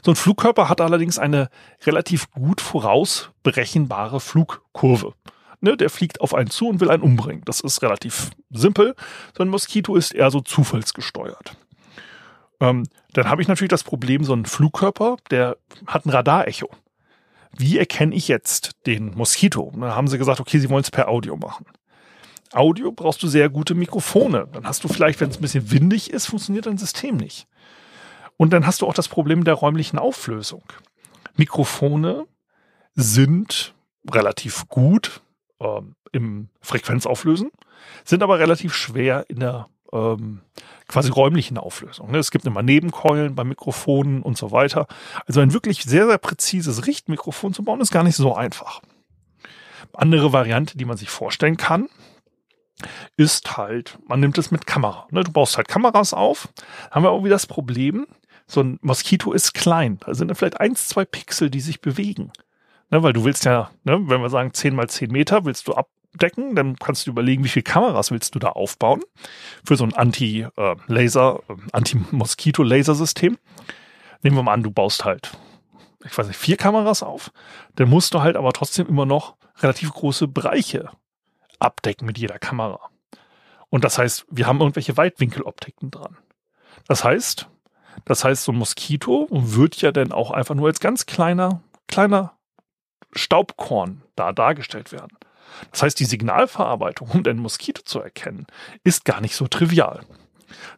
So 0.05 0.13
ein 0.13 0.17
Flugkörper 0.17 0.69
hat 0.69 0.81
allerdings 0.81 1.19
eine 1.19 1.49
relativ 1.85 2.31
gut 2.31 2.61
vorausberechenbare 2.61 4.21
Flugkurve. 4.21 5.15
Ne, 5.63 5.77
der 5.77 5.91
fliegt 5.91 6.23
auf 6.23 6.35
einen 6.35 6.49
zu 6.49 6.69
und 6.69 6.81
will 6.81 6.91
einen 6.91 7.03
umbringen. 7.03 7.43
Das 7.45 7.61
ist 7.61 7.83
relativ 7.83 8.31
simpel. 8.51 8.95
So 9.37 9.43
ein 9.43 9.49
Moskito 9.49 9.95
ist 9.95 10.13
eher 10.13 10.31
so 10.31 10.41
zufallsgesteuert. 10.41 11.55
Ähm, 12.61 12.87
dann 13.13 13.29
habe 13.29 13.43
ich 13.43 13.49
natürlich 13.49 13.71
das 13.71 13.85
Problem, 13.85 14.25
so 14.25 14.33
ein 14.33 14.47
Flugkörper, 14.47 15.17
der 15.31 15.57
hat 15.87 16.07
ein 16.07 16.11
Radarecho. 16.11 16.71
Wie 17.57 17.79
erkenne 17.79 18.15
ich 18.15 18.29
jetzt 18.29 18.73
den 18.87 19.15
Moskito? 19.15 19.73
Da 19.79 19.95
haben 19.95 20.09
sie 20.09 20.19
gesagt, 20.19 20.41
okay, 20.41 20.59
sie 20.59 20.71
wollen 20.71 20.83
es 20.83 20.91
per 20.91 21.09
Audio 21.09 21.37
machen. 21.37 21.67
Audio 22.53 22.91
brauchst 22.91 23.23
du 23.23 23.29
sehr 23.29 23.49
gute 23.49 23.75
Mikrofone. 23.75 24.49
Dann 24.53 24.67
hast 24.67 24.83
du 24.83 24.89
vielleicht, 24.89 25.21
wenn 25.21 25.31
es 25.31 25.39
ein 25.39 25.43
bisschen 25.43 25.71
windig 25.71 26.11
ist, 26.11 26.27
funktioniert 26.27 26.67
dein 26.67 26.79
System 26.79 27.17
nicht. 27.17 27.47
Und 28.41 28.55
dann 28.55 28.65
hast 28.65 28.81
du 28.81 28.87
auch 28.87 28.95
das 28.95 29.09
Problem 29.09 29.45
der 29.45 29.53
räumlichen 29.53 29.99
Auflösung. 29.99 30.63
Mikrofone 31.37 32.27
sind 32.95 33.75
relativ 34.11 34.67
gut 34.69 35.21
ähm, 35.61 35.95
im 36.13 36.49
Frequenzauflösen, 36.63 37.51
sind 38.03 38.23
aber 38.23 38.39
relativ 38.39 38.73
schwer 38.73 39.27
in 39.29 39.41
der 39.41 39.69
ähm, 39.93 40.41
quasi 40.89 41.11
räumlichen 41.11 41.59
Auflösung. 41.59 42.13
Ne? 42.13 42.17
Es 42.17 42.31
gibt 42.31 42.47
immer 42.47 42.63
Nebenkeulen 42.63 43.35
bei 43.35 43.45
Mikrofonen 43.45 44.23
und 44.23 44.39
so 44.39 44.53
weiter. 44.53 44.87
Also 45.27 45.41
ein 45.41 45.53
wirklich 45.53 45.83
sehr, 45.83 46.07
sehr 46.07 46.17
präzises 46.17 46.87
Richtmikrofon 46.87 47.53
zu 47.53 47.63
bauen, 47.63 47.83
ist 47.83 47.93
gar 47.93 48.05
nicht 48.05 48.17
so 48.17 48.35
einfach. 48.35 48.81
Andere 49.93 50.33
Variante, 50.33 50.79
die 50.79 50.87
man 50.87 50.97
sich 50.97 51.11
vorstellen 51.11 51.59
kann, 51.59 51.91
ist 53.19 53.59
halt, 53.59 53.99
man 54.09 54.19
nimmt 54.19 54.39
es 54.39 54.51
mit 54.51 54.67
Kamera. 54.67 55.09
Ne? 55.11 55.25
Du 55.25 55.31
baust 55.31 55.59
halt 55.59 55.69
Kameras 55.69 56.15
auf. 56.15 56.49
Haben 56.91 57.05
wir 57.05 57.23
wieder 57.23 57.35
das 57.35 57.47
Problem, 57.47 58.07
so 58.51 58.63
ein 58.63 58.79
Moskito 58.83 59.33
ist 59.33 59.55
klein. 59.55 59.99
Da 60.05 60.15
sind 60.15 60.35
vielleicht 60.35 60.61
eins, 60.61 60.89
zwei 60.89 61.05
Pixel, 61.05 61.51
die 61.51 61.61
sich 61.61 61.81
bewegen. 61.81 62.33
Ne, 62.91 63.03
weil 63.03 63.13
du 63.13 63.25
willst 63.25 63.45
ja, 63.45 63.71
ne, 63.85 64.01
wenn 64.09 64.21
wir 64.21 64.31
sagen 64.31 64.53
10 64.53 64.75
mal 64.75 64.89
10 64.89 65.13
Meter, 65.13 65.45
willst 65.45 65.69
du 65.69 65.75
abdecken, 65.75 66.57
dann 66.57 66.77
kannst 66.77 67.07
du 67.07 67.11
überlegen, 67.13 67.45
wie 67.45 67.49
viele 67.49 67.63
Kameras 67.63 68.11
willst 68.11 68.35
du 68.35 68.41
da 68.41 68.49
aufbauen 68.49 69.03
für 69.65 69.77
so 69.77 69.85
ein 69.85 69.95
Anti-Laser, 69.95 71.41
äh, 71.49 71.55
Anti-Moskito-Lasersystem. 71.71 73.39
Nehmen 74.23 74.37
wir 74.37 74.43
mal 74.43 74.55
an, 74.55 74.65
du 74.65 74.73
baust 74.73 75.05
halt, 75.05 75.31
ich 76.05 76.19
weiß 76.19 76.27
nicht, 76.27 76.37
vier 76.37 76.57
Kameras 76.57 77.05
auf. 77.05 77.31
Dann 77.77 77.89
musst 77.89 78.13
du 78.15 78.23
halt 78.23 78.37
aber 78.37 78.53
trotzdem 78.53 78.89
immer 78.89 79.07
noch 79.07 79.37
relativ 79.61 79.93
große 79.93 80.27
Bereiche 80.27 80.91
abdecken 81.61 82.07
mit 82.07 82.19
jeder 82.19 82.41
Kamera. 82.41 82.81
Und 83.69 83.85
das 83.85 83.99
heißt, 83.99 84.27
wir 84.29 84.49
haben 84.49 84.59
irgendwelche 84.59 84.97
Weitwinkeloptiken 84.97 85.93
dran. 85.93 86.17
Das 86.89 87.05
heißt, 87.05 87.49
das 88.05 88.25
heißt, 88.25 88.45
so 88.45 88.53
ein 88.53 88.59
Moskito 88.59 89.29
wird 89.31 89.81
ja 89.83 89.93
dann 89.93 90.13
auch 90.13 90.31
einfach 90.31 90.55
nur 90.55 90.69
als 90.69 90.81
ganz 90.81 91.07
kleiner, 91.07 91.63
kleiner 91.89 92.37
Staubkorn 93.13 94.03
da 94.17 94.33
dargestellt 94.33 94.93
werden. 94.93 95.17
Das 95.73 95.83
heißt, 95.83 95.99
die 95.99 96.05
Signalverarbeitung, 96.05 97.09
um 97.11 97.23
den 97.23 97.39
Moskito 97.39 97.83
zu 97.83 98.01
erkennen, 98.01 98.47
ist 98.85 99.05
gar 99.05 99.21
nicht 99.21 99.35
so 99.35 99.47
trivial. 99.47 100.01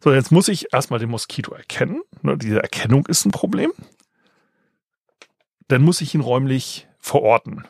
So, 0.03 0.13
jetzt 0.13 0.33
muss 0.33 0.49
ich 0.49 0.73
erstmal 0.73 0.99
den 0.99 1.11
Moskito 1.11 1.53
erkennen. 1.55 2.03
Ne, 2.23 2.37
diese 2.37 2.63
Erkennung 2.63 3.07
ist 3.07 3.25
ein 3.25 3.31
Problem. 3.31 3.73
Dann 5.69 5.83
muss 5.83 6.01
ich 6.01 6.15
ihn 6.15 6.21
räumlich 6.21 6.89
verorten. 6.99 7.67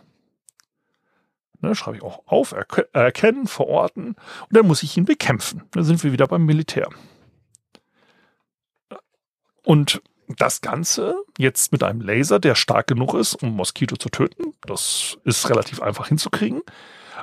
Ne, 1.61 1.75
schreibe 1.75 1.97
ich 1.97 2.03
auch 2.03 2.27
auf, 2.27 2.53
erke 2.53 2.89
erkennen, 2.93 3.47
verorten 3.47 4.09
und 4.15 4.57
dann 4.57 4.67
muss 4.67 4.83
ich 4.83 4.97
ihn 4.97 5.05
bekämpfen. 5.05 5.63
Dann 5.71 5.85
sind 5.85 6.03
wir 6.03 6.13
wieder 6.13 6.27
beim 6.27 6.45
Militär. 6.45 6.89
Und 9.65 10.03
das 10.29 10.61
Ganze 10.61 11.17
jetzt 11.39 11.73
mit 11.73 11.83
einem 11.83 12.01
Laser, 12.01 12.39
der 12.39 12.55
stark 12.55 12.87
genug 12.87 13.15
ist, 13.15 13.35
um 13.35 13.55
Moskito 13.55 13.97
zu 13.97 14.09
töten, 14.09 14.55
das 14.67 15.19
ist 15.25 15.49
relativ 15.51 15.83
einfach 15.83 16.09
hinzukriegen, 16.09 16.63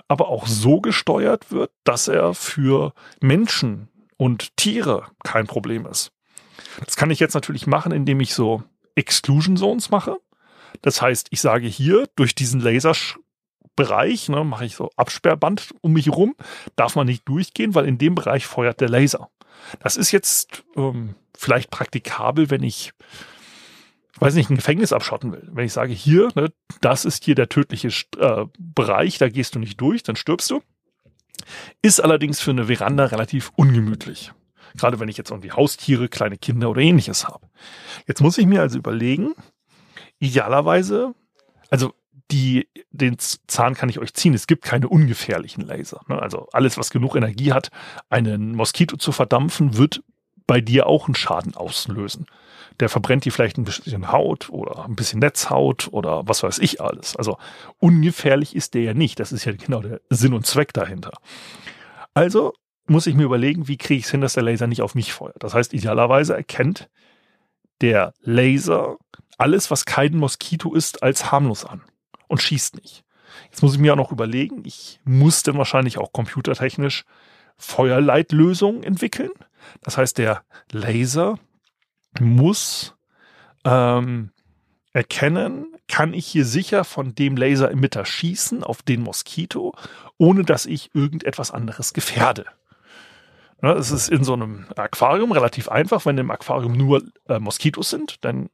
aber 0.08 0.27
auch 0.27 0.48
so 0.48 0.81
gesteuert 0.81 1.51
wird, 1.51 1.72
dass 1.84 2.08
er 2.08 2.34
für 2.34 2.93
Menschen 3.22 3.89
und 4.17 4.55
Tiere 4.58 5.08
kein 5.24 5.48
Problem 5.48 5.86
ist. 5.86 6.12
Das 6.86 6.96
kann 6.96 7.12
ich 7.12 7.19
jetzt 7.19 7.34
natürlich 7.34 7.67
machen, 7.67 7.91
indem 7.91 8.19
ich 8.19 8.34
so 8.34 8.63
Exclusion 8.96 9.58
Zones 9.58 9.89
mache. 9.89 10.17
Das 10.81 11.01
heißt, 11.01 11.27
ich 11.31 11.41
sage 11.41 11.67
hier, 11.67 12.08
durch 12.15 12.36
diesen 12.36 12.60
Laserbereich 12.60 14.29
ne, 14.29 14.43
mache 14.43 14.65
ich 14.65 14.75
so 14.75 14.89
Absperrband 14.98 15.74
um 15.81 15.93
mich 15.93 16.05
herum, 16.05 16.36
darf 16.75 16.96
man 16.96 17.08
nicht 17.08 17.27
durchgehen, 17.27 17.75
weil 17.75 17.88
in 17.88 17.98
dem 17.98 18.15
Bereich 18.15 18.46
feuert 18.46 18.81
der 18.81 18.89
Laser. 18.89 19.29
Das 19.79 19.98
ist 19.98 20.12
jetzt 20.12 20.63
ähm, 20.75 21.15
vielleicht 21.36 21.70
praktikabel, 21.72 22.50
wenn 22.50 22.63
ich, 22.63 22.91
weiß 24.20 24.34
nicht, 24.34 24.50
ein 24.50 24.56
Gefängnis 24.56 24.94
abschotten 24.94 25.32
will. 25.32 25.48
Wenn 25.51 25.65
ich 25.65 25.74
sage, 25.74 25.94
hier, 25.94 26.29
ne, 26.36 26.51
das 26.82 27.06
ist 27.06 27.24
hier 27.24 27.36
der 27.36 27.50
tödliche 27.50 27.89
äh, 28.18 28.46
Bereich, 28.58 29.18
da 29.18 29.29
gehst 29.29 29.56
du 29.56 29.60
nicht 29.60 29.79
durch, 29.79 30.03
dann 30.03 30.15
stirbst 30.15 30.50
du. 30.50 30.62
Ist 31.82 32.00
allerdings 32.01 32.39
für 32.39 32.51
eine 32.51 32.65
Veranda 32.65 33.06
relativ 33.06 33.51
ungemütlich. 33.56 34.32
Gerade 34.77 35.00
wenn 35.00 35.10
ich 35.10 35.18
jetzt 35.18 35.32
irgendwie 35.32 35.51
Haustiere, 35.51 36.10
kleine 36.10 36.38
Kinder 36.38 36.70
oder 36.70 36.82
ähnliches 36.82 37.27
habe. 37.27 37.48
Jetzt 38.08 38.22
muss 38.22 38.38
ich 38.38 38.46
mir 38.46 38.62
also 38.62 38.77
überlegen, 38.77 39.34
idealerweise, 40.20 41.15
also 41.70 41.94
die, 42.31 42.67
den 42.91 43.17
Zahn 43.17 43.74
kann 43.74 43.89
ich 43.89 44.00
euch 44.00 44.13
ziehen. 44.13 44.33
Es 44.33 44.48
gibt 44.48 44.63
keine 44.63 44.88
ungefährlichen 44.88 45.65
Laser. 45.65 46.01
Ne? 46.07 46.21
Also 46.21 46.48
alles, 46.51 46.77
was 46.77 46.91
genug 46.91 47.15
Energie 47.15 47.53
hat, 47.53 47.69
einen 48.09 48.55
Moskito 48.55 48.98
zu 48.98 49.12
verdampfen, 49.12 49.77
wird 49.77 50.03
bei 50.45 50.62
dir 50.62 50.88
auch 50.88 51.07
einen 51.07 51.15
Schaden 51.15 51.55
auslösen. 51.55 52.27
Der 52.79 52.89
verbrennt 52.89 53.25
dir 53.25 53.31
vielleicht 53.31 53.57
ein 53.57 53.65
bisschen 53.65 54.12
Haut 54.12 54.50
oder 54.50 54.86
ein 54.86 54.95
bisschen 54.95 55.19
Netzhaut 55.19 55.89
oder 55.91 56.27
was 56.27 56.43
weiß 56.43 56.59
ich 56.59 56.81
alles. 56.81 57.15
Also 57.15 57.38
ungefährlich 57.79 58.55
ist 58.55 58.74
der 58.74 58.83
ja 58.83 58.93
nicht. 58.93 59.19
Das 59.19 59.31
ist 59.31 59.45
ja 59.45 59.51
genau 59.51 59.81
der 59.81 60.01
Sinn 60.09 60.33
und 60.33 60.45
Zweck 60.45 60.74
dahinter. 60.74 61.12
Also 62.13 62.53
muss 62.86 63.07
ich 63.07 63.15
mir 63.15 63.24
überlegen, 63.24 63.67
wie 63.67 63.77
kriege 63.77 64.00
ich 64.00 64.05
es 64.05 64.12
hin, 64.12 64.21
dass 64.21 64.33
der 64.33 64.43
Laser 64.43 64.67
nicht 64.67 64.81
auf 64.81 64.95
mich 64.95 65.13
feuert. 65.13 65.43
Das 65.43 65.53
heißt, 65.53 65.74
idealerweise 65.74 66.36
erkennt 66.36 66.89
der 67.81 68.13
Laser 68.21 68.98
alles, 69.38 69.71
was 69.71 69.86
kein 69.86 70.17
Moskito 70.17 70.74
ist, 70.74 71.01
als 71.01 71.31
harmlos 71.31 71.65
an 71.65 71.81
und 72.29 72.41
schießt 72.41 72.75
nicht. 72.75 73.03
Jetzt 73.51 73.62
muss 73.62 73.74
ich 73.74 73.79
mir 73.79 73.93
auch 73.93 73.98
noch 73.98 74.12
überlegen, 74.12 74.63
ich 74.65 75.01
muss 75.03 75.43
dann 75.43 75.57
wahrscheinlich 75.57 75.98
auch 75.98 76.13
computertechnisch 76.13 77.03
Feuerleitlösungen 77.57 78.83
entwickeln. 78.83 79.31
Das 79.81 79.98
heißt, 79.98 80.17
der 80.17 80.43
Laser 80.71 81.38
muss 82.19 82.95
ähm, 83.65 84.31
erkennen, 84.93 85.75
kann 85.88 86.13
ich 86.13 86.25
hier 86.27 86.45
sicher 86.45 86.83
von 86.83 87.15
dem 87.15 87.36
Laseremitter 87.36 88.05
schießen 88.05 88.63
auf 88.63 88.81
den 88.81 89.01
Moskito, 89.01 89.75
ohne 90.17 90.43
dass 90.43 90.65
ich 90.65 90.93
irgendetwas 90.93 91.51
anderes 91.51 91.93
gefährde. 91.93 92.45
Ne, 93.62 93.74
es 93.74 93.91
ist 93.91 94.09
in 94.09 94.24
so 94.24 94.33
einem 94.33 94.67
Aquarium 94.75 95.31
relativ 95.31 95.67
einfach. 95.67 96.05
Wenn 96.05 96.17
im 96.17 96.31
Aquarium 96.31 96.74
nur 96.74 97.03
äh, 97.27 97.39
Moskitos 97.39 97.89
sind, 97.89 98.24
dann 98.24 98.50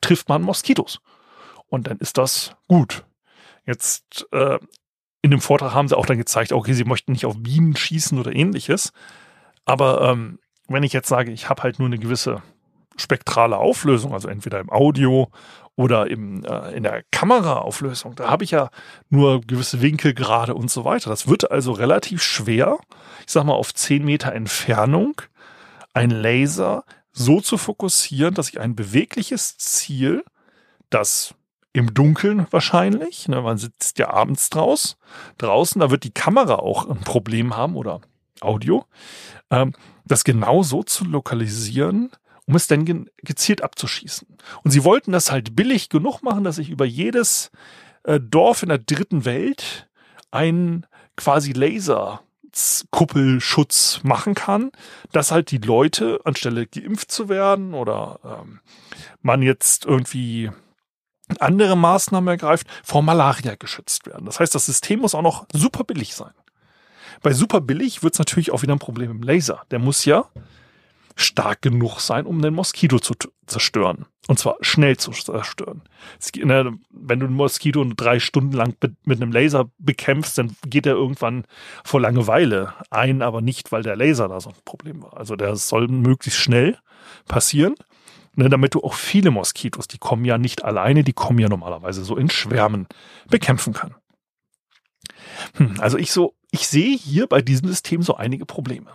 trifft 0.00 0.28
man 0.28 0.42
Moskitos. 0.42 1.00
Und 1.66 1.88
dann 1.88 1.98
ist 1.98 2.18
das 2.18 2.54
gut. 2.68 3.04
Jetzt 3.66 4.26
äh, 4.32 4.58
in 5.22 5.30
dem 5.30 5.40
Vortrag 5.40 5.72
haben 5.72 5.88
sie 5.88 5.96
auch 5.96 6.06
dann 6.06 6.18
gezeigt, 6.18 6.52
okay, 6.52 6.74
sie 6.74 6.84
möchten 6.84 7.12
nicht 7.12 7.24
auf 7.24 7.36
Bienen 7.38 7.76
schießen 7.76 8.18
oder 8.18 8.34
ähnliches. 8.34 8.92
Aber 9.64 10.02
ähm, 10.02 10.38
wenn 10.68 10.82
ich 10.82 10.92
jetzt 10.92 11.08
sage, 11.08 11.32
ich 11.32 11.48
habe 11.48 11.62
halt 11.62 11.78
nur 11.78 11.86
eine 11.86 11.98
gewisse 11.98 12.42
spektrale 12.96 13.56
Auflösung, 13.56 14.12
also 14.12 14.28
entweder 14.28 14.60
im 14.60 14.70
Audio 14.70 15.30
oder 15.76 16.08
im, 16.08 16.44
äh, 16.44 16.76
in 16.76 16.82
der 16.82 17.02
Kameraauflösung, 17.10 18.14
da 18.14 18.30
habe 18.30 18.44
ich 18.44 18.52
ja 18.52 18.70
nur 19.08 19.40
gewisse 19.40 19.80
Winkel 19.80 20.14
gerade 20.14 20.54
und 20.54 20.70
so 20.70 20.84
weiter. 20.84 21.10
Das 21.10 21.26
wird 21.26 21.50
also 21.50 21.72
relativ 21.72 22.22
schwer, 22.22 22.78
ich 23.26 23.32
sag 23.32 23.44
mal 23.44 23.54
auf 23.54 23.74
10 23.74 24.04
Meter 24.04 24.32
Entfernung, 24.32 25.22
ein 25.92 26.10
Laser 26.10 26.84
so 27.12 27.40
zu 27.40 27.56
fokussieren, 27.56 28.34
dass 28.34 28.48
ich 28.48 28.60
ein 28.60 28.76
bewegliches 28.76 29.56
Ziel, 29.56 30.24
das 30.90 31.34
im 31.74 31.92
Dunkeln 31.92 32.46
wahrscheinlich, 32.50 33.28
ne, 33.28 33.42
man 33.42 33.58
sitzt 33.58 33.98
ja 33.98 34.08
abends 34.08 34.48
draus, 34.48 34.96
draußen, 35.38 35.80
da 35.80 35.90
wird 35.90 36.04
die 36.04 36.14
Kamera 36.14 36.54
auch 36.54 36.88
ein 36.88 37.00
Problem 37.00 37.56
haben 37.56 37.74
oder 37.74 38.00
Audio, 38.40 38.84
ähm, 39.50 39.72
das 40.06 40.22
genau 40.24 40.62
so 40.62 40.84
zu 40.84 41.04
lokalisieren, 41.04 42.12
um 42.46 42.54
es 42.54 42.68
dann 42.68 42.84
ge 42.84 43.06
gezielt 43.22 43.62
abzuschießen. 43.62 44.28
Und 44.62 44.70
sie 44.70 44.84
wollten 44.84 45.10
das 45.10 45.32
halt 45.32 45.56
billig 45.56 45.88
genug 45.88 46.22
machen, 46.22 46.44
dass 46.44 46.58
ich 46.58 46.70
über 46.70 46.84
jedes 46.84 47.50
äh, 48.04 48.20
Dorf 48.20 48.62
in 48.62 48.68
der 48.68 48.78
dritten 48.78 49.24
Welt 49.24 49.88
einen 50.30 50.86
quasi 51.16 51.52
Laserkuppelschutz 51.52 54.00
machen 54.04 54.34
kann, 54.34 54.70
dass 55.10 55.32
halt 55.32 55.50
die 55.50 55.58
Leute, 55.58 56.20
anstelle 56.24 56.68
geimpft 56.68 57.10
zu 57.10 57.28
werden 57.28 57.74
oder 57.74 58.20
ähm, 58.24 58.60
man 59.22 59.42
jetzt 59.42 59.86
irgendwie 59.86 60.52
andere 61.38 61.76
Maßnahmen 61.76 62.28
ergreift, 62.28 62.66
vor 62.82 63.02
Malaria 63.02 63.54
geschützt 63.56 64.06
werden. 64.06 64.26
Das 64.26 64.40
heißt, 64.40 64.54
das 64.54 64.66
System 64.66 65.00
muss 65.00 65.14
auch 65.14 65.22
noch 65.22 65.46
super 65.52 65.84
billig 65.84 66.14
sein. 66.14 66.32
Bei 67.22 67.32
super 67.32 67.60
billig 67.60 68.02
wird 68.02 68.14
es 68.14 68.18
natürlich 68.18 68.50
auch 68.50 68.62
wieder 68.62 68.74
ein 68.74 68.78
Problem 68.78 69.10
im 69.10 69.22
Laser. 69.22 69.62
Der 69.70 69.78
muss 69.78 70.04
ja 70.04 70.26
stark 71.16 71.62
genug 71.62 72.00
sein, 72.00 72.26
um 72.26 72.42
den 72.42 72.54
Moskito 72.54 72.98
zu 72.98 73.14
zerstören. 73.46 74.06
Und 74.26 74.38
zwar 74.38 74.56
schnell 74.62 74.96
zu 74.96 75.12
zerstören. 75.12 75.82
Ne, 76.36 76.76
wenn 76.90 77.20
du 77.20 77.26
einen 77.26 77.34
Moskito 77.34 77.84
drei 77.84 78.18
Stunden 78.18 78.52
lang 78.52 78.74
mit 79.04 79.22
einem 79.22 79.32
Laser 79.32 79.70
bekämpfst, 79.78 80.38
dann 80.38 80.56
geht 80.66 80.86
er 80.86 80.94
irgendwann 80.94 81.44
vor 81.84 82.00
Langeweile 82.00 82.74
ein, 82.90 83.22
aber 83.22 83.42
nicht, 83.42 83.70
weil 83.70 83.82
der 83.82 83.96
Laser 83.96 84.28
da 84.28 84.40
so 84.40 84.50
ein 84.50 84.56
Problem 84.64 85.02
war. 85.02 85.16
Also 85.16 85.36
der 85.36 85.54
soll 85.56 85.88
möglichst 85.88 86.40
schnell 86.40 86.78
passieren, 87.28 87.74
ne, 88.36 88.48
damit 88.48 88.74
du 88.74 88.82
auch 88.82 88.94
viele 88.94 89.30
Moskitos, 89.30 89.88
die 89.88 89.98
kommen 89.98 90.24
ja 90.24 90.38
nicht 90.38 90.64
alleine, 90.64 91.04
die 91.04 91.12
kommen 91.12 91.38
ja 91.38 91.48
normalerweise 91.48 92.04
so 92.04 92.16
in 92.16 92.30
Schwärmen, 92.30 92.86
bekämpfen 93.28 93.72
kann. 93.72 93.94
Hm, 95.56 95.76
also 95.78 95.98
ich 95.98 96.12
so, 96.12 96.34
ich 96.50 96.66
sehe 96.66 96.96
hier 96.96 97.26
bei 97.26 97.42
diesem 97.42 97.68
System 97.68 98.02
so 98.02 98.16
einige 98.16 98.46
Probleme. 98.46 98.92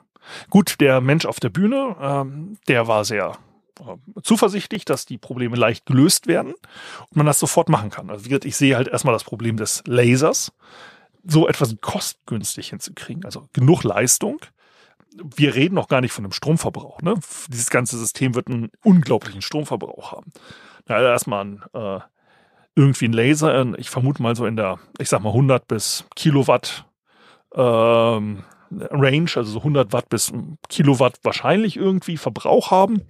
Gut, 0.50 0.79
der 0.79 1.01
Mensch 1.01 1.25
auf 1.25 1.39
der 1.39 1.50
Bühne, 1.50 1.96
ähm, 2.00 2.58
der 2.67 2.88
war 2.88 3.05
sehr 3.05 3.38
äh, 3.79 4.22
zuversichtlich, 4.24 4.86
dass 4.86 5.05
die 5.05 5.17
Probleme 5.17 5.55
leicht 5.55 5.86
gelöst 5.86 6.27
werden 6.27 6.53
und 6.53 7.15
man 7.15 7.25
das 7.25 7.39
sofort 7.39 7.69
machen 7.69 7.89
kann. 7.89 8.10
Also 8.10 8.29
ich 8.29 8.55
sehe 8.55 8.75
halt 8.75 8.88
erstmal 8.88 9.13
das 9.13 9.24
Problem 9.24 9.58
des 9.58 9.84
Lasers, 9.86 10.51
so 11.24 11.48
etwas 11.48 11.75
kostengünstig 11.81 12.69
hinzukriegen, 12.69 13.25
also 13.25 13.48
genug 13.53 13.84
Leistung. 13.84 14.39
Wir 15.13 15.56
reden 15.56 15.75
noch 15.75 15.88
gar 15.88 16.01
nicht 16.01 16.12
von 16.12 16.24
dem 16.24 16.32
Stromverbrauch. 16.32 17.01
Ne? 17.01 17.16
Dieses 17.48 17.70
ganze 17.70 17.98
System 17.98 18.36
wird 18.36 18.48
einen 18.48 18.70
unglaublichen 18.84 19.42
Stromverbrauch 19.42 20.12
haben. 20.12 20.32
Ja, 20.88 20.96
also 20.96 21.08
erstmal 21.08 21.46
ein, 21.46 21.63
äh, 21.74 22.00
irgendwie 22.75 23.06
ein 23.06 23.13
Laser, 23.13 23.78
ich 23.78 23.89
vermute 23.89 24.22
mal 24.22 24.36
so 24.36 24.46
in 24.46 24.56
der, 24.56 24.80
ich 25.00 25.10
sag 25.10 25.22
mal 25.22 25.30
100 25.30 25.68
bis 25.68 26.06
Kilowatt 26.16 26.86
ähm, 27.54 28.44
Range, 28.72 29.30
also 29.36 29.51
so 29.51 29.60
100 29.60 29.94
Watt 29.94 30.10
bis 30.10 30.32
Kilowatt 30.70 31.20
wahrscheinlich 31.24 31.78
irgendwie 31.78 32.18
Verbrauch 32.18 32.72
haben. 32.72 33.01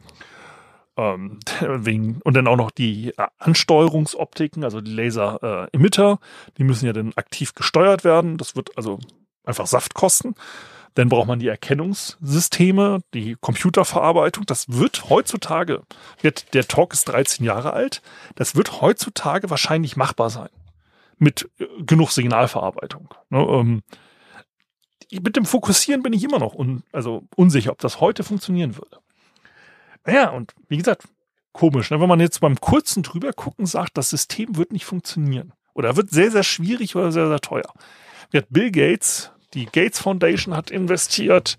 Ähm, 0.98 1.39
und 2.24 2.36
dann 2.36 2.48
auch 2.48 2.56
noch 2.56 2.72
die 2.72 3.10
äh, 3.18 3.27
Ansteuerungsoptiken, 3.38 4.63
also 4.63 4.82
die 4.82 4.94
Laser-Emitter, 4.94 6.13
äh, 6.13 6.51
die 6.58 6.63
müssen 6.63 6.86
ja 6.86 6.94
dann 6.94 7.13
aktiv 7.15 7.53
gesteuert 7.53 8.03
werden. 8.03 8.38
Das 8.38 8.56
wird 8.56 8.75
also 8.77 9.00
einfach 9.44 9.68
Saft 9.68 9.94
kosten. 9.94 10.36
Dann 10.96 11.10
braucht 11.10 11.27
man 11.27 11.39
die 11.39 11.48
Erkennungssysteme, 11.48 13.00
die 13.13 13.36
Computerverarbeitung. 13.39 14.46
Das 14.46 14.69
wird 14.69 15.10
heutzutage, 15.10 15.84
wird, 16.22 16.53
der 16.53 16.67
Talk 16.67 16.93
ist 16.93 17.05
13 17.05 17.46
Jahre 17.46 17.74
alt, 17.74 18.01
das 18.36 18.55
wird 18.55 18.81
heutzutage 18.81 19.50
wahrscheinlich 19.50 19.96
machbar 19.96 20.29
sein. 20.29 20.50
Mit 21.17 21.50
äh, 21.60 21.65
genug 21.84 22.12
Signalverarbeitung. 22.12 23.13
Ne, 23.29 23.39
ähm, 23.39 23.81
mit 25.12 25.36
dem 25.36 25.46
Fokussieren 25.46 26.03
bin 26.03 26.13
ich 26.13 26.24
immer 26.24 26.39
noch 26.39 26.53
un, 26.53 26.84
also 26.91 27.24
unsicher, 27.36 27.72
ob 27.72 27.79
das 27.79 28.00
heute 28.00 28.24
funktionieren 28.24 28.75
würde. 28.77 29.00
Naja, 30.05 30.29
und 30.29 30.53
wie 30.67 30.77
gesagt, 30.77 31.08
komisch, 31.51 31.91
ne? 31.91 32.00
wenn 32.00 32.10
man 32.10 32.19
jetzt 32.19 32.39
beim 32.39 32.60
kurzen 32.60 33.03
drüber 33.03 33.34
gucken 33.34 33.65
sagt, 33.65 33.98
das 33.98 34.10
System 34.10 34.55
wird 34.55 34.72
nicht 34.72 34.86
funktionieren. 34.86 35.53
Oder 35.74 35.96
wird 35.96 36.10
sehr, 36.10 36.31
sehr 36.31 36.43
schwierig 36.43 36.96
oder 36.96 37.12
sehr, 37.12 37.27
sehr 37.27 37.39
teuer. 37.39 37.74
Wird 38.31 38.48
Bill 38.50 38.72
Gates, 38.72 39.31
die 39.53 39.65
Gates 39.65 40.00
Foundation 40.00 40.56
hat 40.56 40.72
investiert 40.72 41.58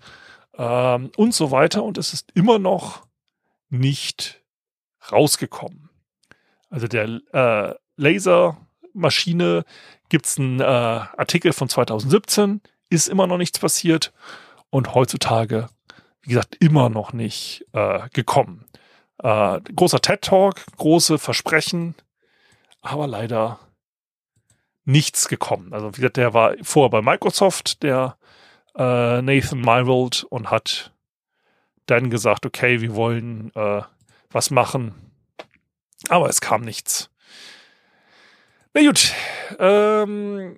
ähm, 0.57 1.11
und 1.17 1.33
so 1.33 1.51
weiter 1.51 1.83
und 1.83 1.97
es 1.97 2.13
ist 2.13 2.31
immer 2.33 2.59
noch 2.59 3.05
nicht 3.69 4.41
rausgekommen. 5.11 5.89
Also 6.69 6.87
der 6.87 7.19
äh, 7.33 7.75
Laser 7.97 8.57
Maschine 8.93 9.65
gibt 10.09 10.25
es 10.25 10.37
einen 10.37 10.59
äh, 10.59 10.63
Artikel 10.63 11.53
von 11.53 11.69
2017, 11.69 12.61
ist 12.89 13.07
immer 13.07 13.27
noch 13.27 13.37
nichts 13.37 13.59
passiert 13.59 14.13
und 14.69 14.93
heutzutage, 14.93 15.67
wie 16.21 16.29
gesagt, 16.29 16.55
immer 16.59 16.89
noch 16.89 17.13
nicht 17.13 17.65
äh, 17.73 18.09
gekommen. 18.13 18.65
Äh, 19.19 19.61
großer 19.75 20.01
TED-Talk, 20.01 20.65
große 20.77 21.17
Versprechen, 21.17 21.95
aber 22.81 23.07
leider 23.07 23.59
nichts 24.91 25.27
gekommen. 25.27 25.73
Also 25.73 25.91
wie 25.91 26.01
gesagt, 26.01 26.17
der 26.17 26.33
war 26.33 26.55
vorher 26.61 26.89
bei 26.89 27.01
Microsoft, 27.01 27.83
der 27.83 28.17
äh, 28.75 29.21
Nathan 29.21 29.61
Myrold, 29.61 30.23
und 30.29 30.51
hat 30.51 30.91
dann 31.85 32.09
gesagt, 32.09 32.45
okay, 32.45 32.81
wir 32.81 32.95
wollen 32.95 33.51
äh, 33.55 33.81
was 34.29 34.51
machen. 34.51 34.93
Aber 36.09 36.29
es 36.29 36.41
kam 36.41 36.61
nichts. 36.61 37.09
Na 38.73 38.81
gut, 38.81 39.13
ähm, 39.59 40.57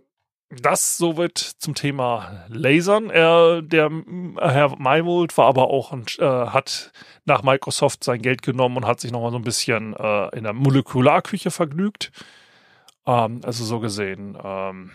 das 0.61 0.97
soweit 0.97 1.37
zum 1.37 1.73
Thema 1.73 2.45
Lasern. 2.47 3.09
Er, 3.09 3.61
der 3.61 3.89
Herr 4.39 4.77
Maywold 4.77 5.35
war 5.37 5.47
aber 5.47 5.69
auch 5.69 5.91
und 5.91 6.19
äh, 6.19 6.23
hat 6.23 6.91
nach 7.25 7.41
Microsoft 7.41 8.03
sein 8.03 8.21
Geld 8.21 8.43
genommen 8.43 8.77
und 8.77 8.85
hat 8.85 8.99
sich 8.99 9.11
nochmal 9.11 9.31
so 9.31 9.37
ein 9.37 9.43
bisschen 9.43 9.95
äh, 9.95 10.27
in 10.37 10.43
der 10.43 10.53
Molekularküche 10.53 11.49
vergnügt. 11.49 12.11
Ähm, 13.05 13.41
also 13.43 13.63
so 13.65 13.79
gesehen. 13.79 14.37
Ähm, 14.43 14.91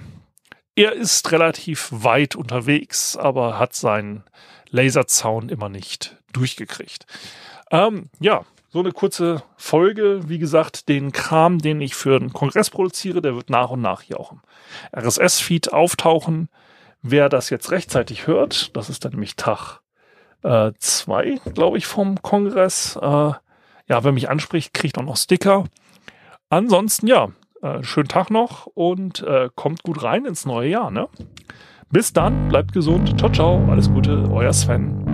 er 0.75 0.93
ist 0.93 1.33
relativ 1.33 1.89
weit 1.91 2.37
unterwegs, 2.37 3.17
aber 3.17 3.59
hat 3.59 3.75
seinen 3.75 4.25
Laserzaun 4.71 5.49
immer 5.49 5.69
nicht 5.69 6.17
durchgekriegt. 6.33 7.07
Ähm, 7.71 8.11
ja, 8.21 8.45
so 8.71 8.81
eine 8.81 8.93
kurze 8.93 9.43
Folge. 9.57 10.29
Wie 10.29 10.39
gesagt, 10.39 10.89
den 10.89 11.11
Kram, 11.13 11.59
den 11.59 11.81
ich 11.81 11.95
für 11.95 12.19
den 12.19 12.33
Kongress 12.33 12.71
produziere, 12.71 13.23
der 13.23 13.35
wird 13.35 13.51
nach 13.51 13.71
und 13.71 13.81
nach 13.81 14.03
hier 14.03 14.21
auch 14.21 14.33
im 14.33 14.41
RSS-Feed 14.97 15.73
auftauchen. 15.73 16.49
Wer 17.03 17.29
das 17.29 17.51
jetzt 17.51 17.71
rechtzeitig 17.71 18.27
hört, 18.27 18.77
das 18.77 18.91
ist 18.91 19.05
dann 19.05 19.13
nämlich 19.13 19.37
Tag 19.37 19.81
2, 20.43 21.25
äh, 21.25 21.39
glaube 21.55 21.79
ich, 21.79 21.87
vom 21.87 22.23
Kongress. 22.23 22.97
Äh, 22.97 23.33
ja, 23.89 24.05
wer 24.05 24.13
mich 24.13 24.29
anspricht, 24.29 24.75
kriegt 24.75 24.99
auch 24.99 25.03
noch 25.03 25.17
Sticker. 25.17 25.65
Ansonsten, 26.51 27.07
ja, 27.07 27.29
äh, 27.63 27.83
schönen 27.83 28.09
Tag 28.09 28.31
noch 28.31 28.67
und 28.67 29.23
äh, 29.23 29.49
kommt 29.55 29.83
gut 29.83 30.03
rein 30.03 30.25
ins 30.25 30.47
neue 30.47 30.69
Jahr. 30.69 30.91
Ne? 30.91 31.09
Bis 31.91 32.13
dann, 32.13 32.49
bleibt 32.49 32.73
gesund. 32.73 33.19
Ciao, 33.19 33.31
ciao, 33.31 33.65
alles 33.71 33.91
Gute, 33.91 34.29
euer 34.31 34.53
Sven. 34.53 35.08